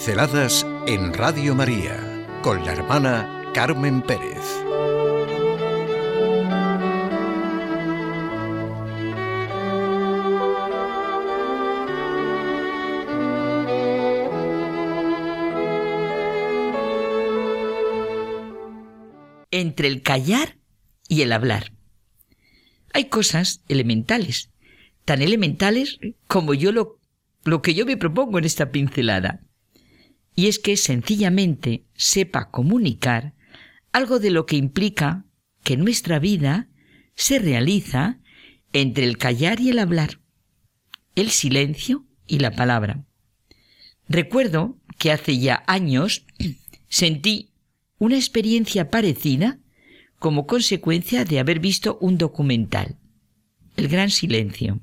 [0.00, 4.38] Pinceladas en Radio María con la hermana Carmen Pérez.
[19.50, 20.56] Entre el callar
[21.08, 21.72] y el hablar.
[22.94, 24.48] Hay cosas elementales,
[25.04, 26.98] tan elementales como yo lo,
[27.44, 29.42] lo que yo me propongo en esta pincelada
[30.34, 33.34] y es que sencillamente sepa comunicar
[33.92, 35.26] algo de lo que implica
[35.64, 36.68] que nuestra vida
[37.14, 38.20] se realiza
[38.72, 40.20] entre el callar y el hablar,
[41.16, 43.04] el silencio y la palabra.
[44.08, 46.26] Recuerdo que hace ya años
[46.88, 47.52] sentí
[47.98, 49.60] una experiencia parecida
[50.18, 52.98] como consecuencia de haber visto un documental,
[53.76, 54.80] El Gran Silencio.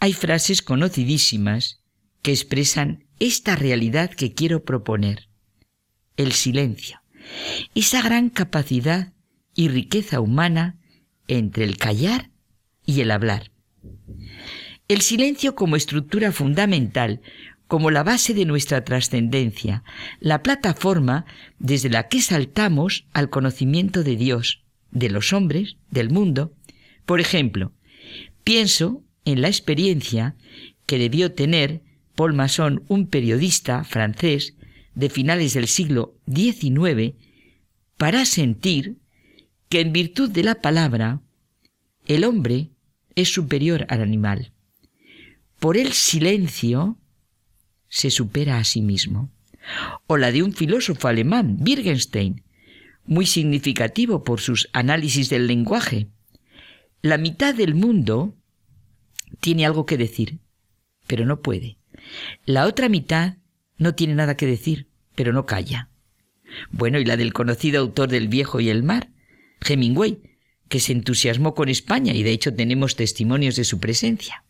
[0.00, 1.82] Hay frases conocidísimas
[2.22, 5.28] que expresan esta realidad que quiero proponer,
[6.16, 7.00] el silencio,
[7.74, 9.12] esa gran capacidad
[9.54, 10.78] y riqueza humana
[11.26, 12.30] entre el callar
[12.84, 13.50] y el hablar.
[14.88, 17.20] El silencio como estructura fundamental,
[17.66, 19.84] como la base de nuestra trascendencia,
[20.20, 21.26] la plataforma
[21.58, 26.54] desde la que saltamos al conocimiento de Dios, de los hombres, del mundo.
[27.04, 27.74] Por ejemplo,
[28.42, 30.36] pienso en la experiencia
[30.86, 31.82] que debió tener
[32.18, 34.56] Paul Masson, un periodista francés
[34.96, 37.14] de finales del siglo XIX,
[37.96, 38.96] para sentir
[39.68, 41.22] que en virtud de la palabra
[42.06, 42.70] el hombre
[43.14, 44.50] es superior al animal.
[45.60, 46.98] Por el silencio
[47.88, 49.30] se supera a sí mismo.
[50.08, 52.42] O la de un filósofo alemán, Wittgenstein,
[53.04, 56.08] muy significativo por sus análisis del lenguaje.
[57.00, 58.34] La mitad del mundo
[59.38, 60.40] tiene algo que decir,
[61.06, 61.77] pero no puede.
[62.44, 63.36] La otra mitad
[63.76, 65.90] no tiene nada que decir, pero no calla.
[66.70, 69.10] Bueno, y la del conocido autor del Viejo y el Mar,
[69.66, 70.22] Hemingway,
[70.68, 74.44] que se entusiasmó con España y de hecho tenemos testimonios de su presencia.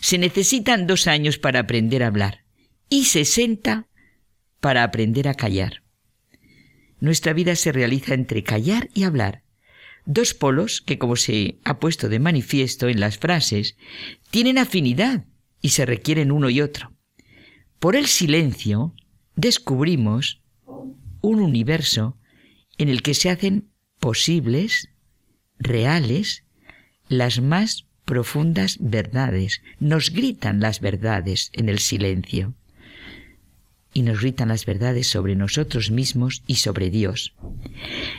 [0.00, 2.44] Se necesitan dos años para aprender a hablar
[2.88, 3.88] y sesenta
[4.60, 5.82] para aprender a callar.
[7.00, 9.42] Nuestra vida se realiza entre callar y hablar,
[10.04, 13.76] dos polos que, como se ha puesto de manifiesto en las frases,
[14.30, 15.26] tienen afinidad
[15.60, 16.92] y se requieren uno y otro.
[17.78, 18.94] Por el silencio
[19.36, 20.40] descubrimos
[21.20, 22.16] un universo
[22.76, 23.68] en el que se hacen
[23.98, 24.88] posibles,
[25.58, 26.44] reales,
[27.08, 29.62] las más profundas verdades.
[29.80, 32.54] Nos gritan las verdades en el silencio.
[33.92, 37.34] Y nos gritan las verdades sobre nosotros mismos y sobre Dios.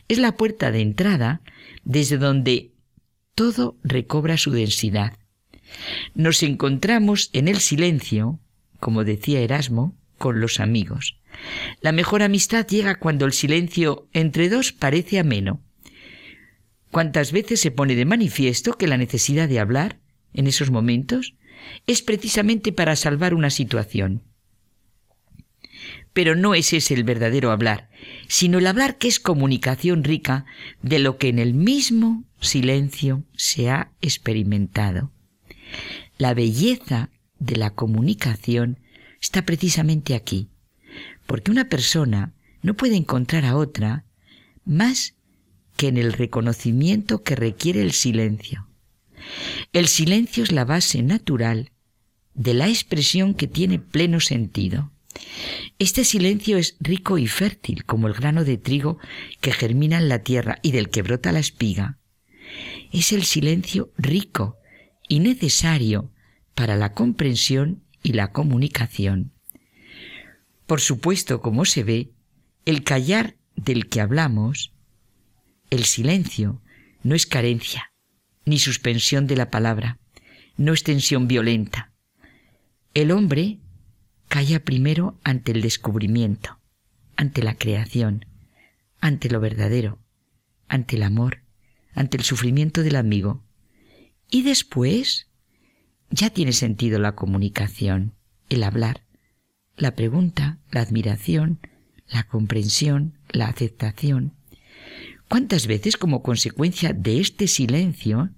[0.07, 1.41] Es la puerta de entrada
[1.83, 2.71] desde donde
[3.35, 5.17] todo recobra su densidad.
[6.13, 8.39] Nos encontramos en el silencio,
[8.79, 11.17] como decía Erasmo, con los amigos.
[11.81, 15.61] La mejor amistad llega cuando el silencio entre dos parece ameno.
[16.91, 19.99] ¿Cuántas veces se pone de manifiesto que la necesidad de hablar,
[20.33, 21.35] en esos momentos,
[21.87, 24.23] es precisamente para salvar una situación?
[26.13, 27.89] Pero no es ese el verdadero hablar,
[28.27, 30.45] sino el hablar que es comunicación rica
[30.81, 35.11] de lo que en el mismo silencio se ha experimentado.
[36.17, 37.09] La belleza
[37.39, 38.79] de la comunicación
[39.21, 40.49] está precisamente aquí,
[41.25, 44.05] porque una persona no puede encontrar a otra
[44.65, 45.15] más
[45.77, 48.67] que en el reconocimiento que requiere el silencio.
[49.73, 51.71] El silencio es la base natural
[52.33, 54.91] de la expresión que tiene pleno sentido.
[55.77, 58.97] Este silencio es rico y fértil como el grano de trigo
[59.41, 61.97] que germina en la tierra y del que brota la espiga.
[62.91, 64.58] Es el silencio rico
[65.09, 66.13] y necesario
[66.55, 69.33] para la comprensión y la comunicación.
[70.65, 72.13] Por supuesto, como se ve,
[72.65, 74.71] el callar del que hablamos,
[75.69, 76.61] el silencio,
[77.03, 77.91] no es carencia,
[78.45, 79.99] ni suspensión de la palabra,
[80.55, 81.91] no es tensión violenta.
[82.93, 83.59] El hombre
[84.27, 86.59] calla primero ante el descubrimiento,
[87.15, 88.25] ante la creación,
[89.01, 89.99] ante lo verdadero,
[90.67, 91.41] ante el amor,
[91.93, 93.43] ante el sufrimiento del amigo,
[94.29, 95.27] y después
[96.09, 98.13] ya tiene sentido la comunicación,
[98.49, 99.03] el hablar,
[99.77, 101.59] la pregunta, la admiración,
[102.07, 104.33] la comprensión, la aceptación.
[105.27, 108.29] ¿Cuántas veces como consecuencia de este silencio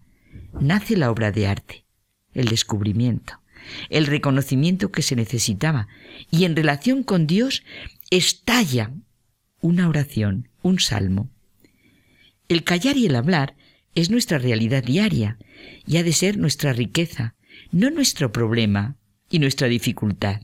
[0.59, 1.85] nace la obra de arte,
[2.33, 3.39] el descubrimiento,
[3.89, 5.87] el reconocimiento que se necesitaba
[6.29, 7.63] y en relación con Dios
[8.09, 8.91] estalla
[9.61, 11.29] una oración, un salmo?
[12.49, 13.55] El callar y el hablar
[13.95, 15.37] es nuestra realidad diaria
[15.85, 17.35] y ha de ser nuestra riqueza,
[17.71, 18.97] no nuestro problema
[19.29, 20.41] y nuestra dificultad.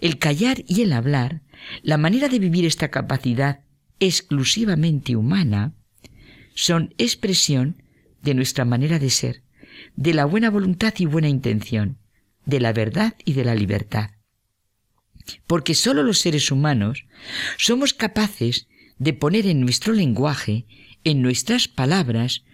[0.00, 1.42] el callar y el hablar,
[1.82, 3.60] la manera de vivir esta capacidad
[4.00, 5.74] exclusivamente humana,
[6.54, 7.82] son expresión
[8.22, 9.42] de nuestra manera de ser,
[9.94, 11.98] de la buena voluntad y buena intención,
[12.44, 14.10] de la verdad y de la libertad.
[15.46, 17.04] Porque sólo los seres humanos
[17.58, 18.68] somos capaces
[18.98, 20.66] de poner en nuestro lenguaje,
[21.04, 22.44] en nuestras palabras,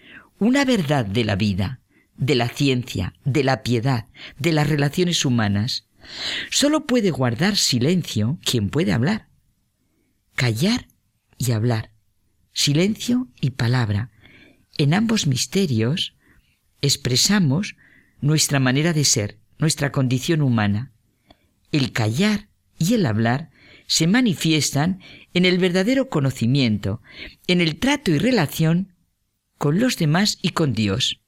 [0.42, 1.78] una verdad de la vida,
[2.16, 4.08] de la ciencia, de la piedad,
[4.40, 5.86] de las relaciones humanas.
[6.50, 9.28] Solo puede guardar silencio quien puede hablar.
[10.34, 10.88] Callar
[11.38, 11.92] y hablar.
[12.52, 14.10] Silencio y palabra.
[14.78, 16.16] En ambos misterios
[16.80, 17.76] expresamos
[18.20, 20.90] nuestra manera de ser, nuestra condición humana.
[21.70, 22.48] El callar
[22.80, 23.50] y el hablar
[23.86, 24.98] se manifiestan
[25.34, 27.00] en el verdadero conocimiento,
[27.46, 28.91] en el trato y relación
[29.62, 31.20] con los demás y con Dios.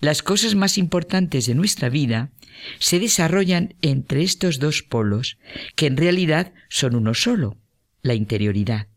[0.00, 2.32] Las cosas más importantes de nuestra vida
[2.78, 5.36] se desarrollan entre estos dos polos,
[5.76, 7.58] que en realidad son uno solo,
[8.00, 8.88] la interioridad.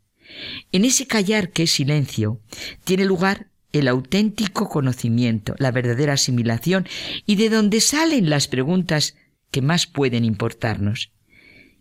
[0.72, 2.40] En ese callar que es silencio,
[2.86, 6.88] tiene lugar el auténtico conocimiento, la verdadera asimilación
[7.26, 9.18] y de donde salen las preguntas
[9.52, 11.12] que más pueden importarnos.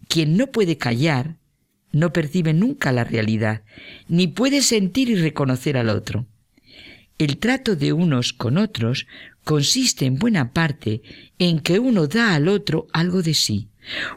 [0.08, 1.38] Quien no puede callar
[1.92, 3.62] no percibe nunca la realidad,
[4.08, 6.26] ni puede sentir y reconocer al otro.
[7.18, 9.06] El trato de unos con otros
[9.42, 11.02] consiste en buena parte
[11.38, 13.70] en que uno da al otro algo de sí,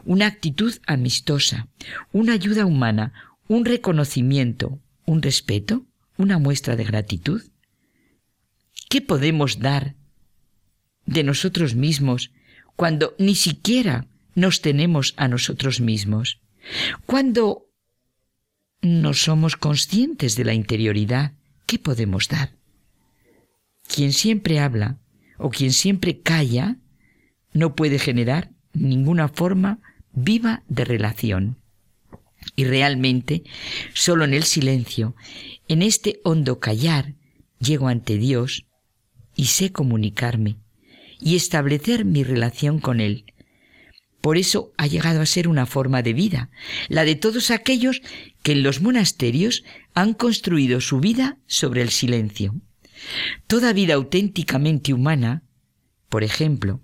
[0.04, 1.68] una actitud amistosa,
[2.12, 3.12] una ayuda humana,
[3.48, 5.86] un reconocimiento, un respeto,
[6.18, 7.42] una muestra de gratitud.
[8.90, 9.94] ¿Qué podemos dar
[11.06, 12.32] de nosotros mismos
[12.76, 16.40] cuando ni siquiera nos tenemos a nosotros mismos?
[17.06, 17.66] Cuando
[18.82, 21.32] no somos conscientes de la interioridad,
[21.66, 22.59] ¿qué podemos dar?
[23.92, 24.98] Quien siempre habla
[25.36, 26.76] o quien siempre calla
[27.52, 29.80] no puede generar ninguna forma
[30.12, 31.56] viva de relación.
[32.56, 33.42] Y realmente,
[33.92, 35.16] solo en el silencio,
[35.68, 37.14] en este hondo callar,
[37.58, 38.64] llego ante Dios
[39.34, 40.56] y sé comunicarme
[41.20, 43.24] y establecer mi relación con Él.
[44.20, 46.50] Por eso ha llegado a ser una forma de vida,
[46.88, 48.02] la de todos aquellos
[48.42, 49.64] que en los monasterios
[49.94, 52.54] han construido su vida sobre el silencio.
[53.46, 55.42] Toda vida auténticamente humana,
[56.08, 56.80] por ejemplo,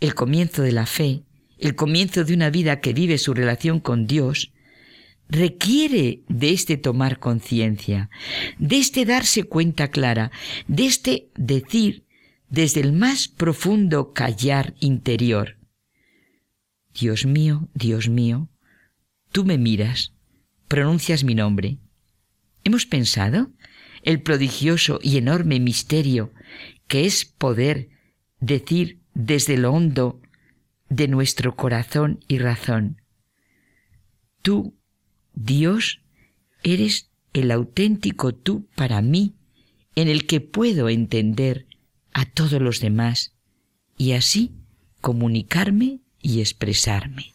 [0.00, 1.22] el comienzo de la fe,
[1.58, 4.52] el comienzo de una vida que vive su relación con Dios,
[5.28, 8.10] requiere de este tomar conciencia,
[8.58, 10.32] de este darse cuenta clara,
[10.66, 12.04] de este decir
[12.48, 15.56] desde el más profundo callar interior.
[16.92, 18.48] Dios mío, Dios mío,
[19.30, 20.12] tú me miras,
[20.66, 21.78] pronuncias mi nombre.
[22.64, 23.52] ¿Hemos pensado
[24.02, 26.32] el prodigioso y enorme misterio
[26.86, 27.88] que es poder
[28.40, 30.20] decir desde lo hondo
[30.88, 33.00] de nuestro corazón y razón,
[34.42, 34.74] tú
[35.34, 36.00] Dios,
[36.62, 39.34] eres el auténtico tú para mí,
[39.94, 41.66] en el que puedo entender
[42.12, 43.34] a todos los demás
[43.96, 44.52] y así
[45.00, 47.34] comunicarme y expresarme.